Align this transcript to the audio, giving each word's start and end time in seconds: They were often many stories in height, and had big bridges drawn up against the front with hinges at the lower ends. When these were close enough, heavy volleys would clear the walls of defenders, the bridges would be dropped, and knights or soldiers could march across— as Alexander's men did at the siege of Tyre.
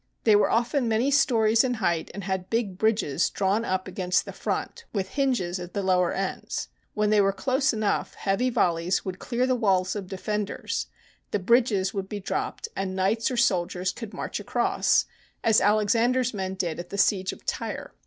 They 0.23 0.35
were 0.35 0.49
often 0.49 0.87
many 0.87 1.11
stories 1.11 1.63
in 1.63 1.75
height, 1.75 2.09
and 2.15 2.23
had 2.23 2.49
big 2.49 2.79
bridges 2.79 3.29
drawn 3.29 3.63
up 3.63 3.87
against 3.87 4.25
the 4.25 4.33
front 4.33 4.85
with 4.91 5.09
hinges 5.09 5.59
at 5.59 5.75
the 5.75 5.83
lower 5.83 6.11
ends. 6.11 6.69
When 6.95 7.11
these 7.11 7.21
were 7.21 7.31
close 7.31 7.71
enough, 7.71 8.15
heavy 8.15 8.49
volleys 8.49 9.05
would 9.05 9.19
clear 9.19 9.45
the 9.45 9.53
walls 9.53 9.95
of 9.95 10.07
defenders, 10.07 10.87
the 11.29 11.37
bridges 11.37 11.93
would 11.93 12.09
be 12.09 12.19
dropped, 12.19 12.67
and 12.75 12.95
knights 12.95 13.29
or 13.29 13.37
soldiers 13.37 13.91
could 13.91 14.11
march 14.11 14.39
across— 14.39 15.05
as 15.43 15.61
Alexander's 15.61 16.33
men 16.33 16.55
did 16.55 16.79
at 16.79 16.89
the 16.89 16.97
siege 16.97 17.31
of 17.31 17.45
Tyre. 17.45 17.93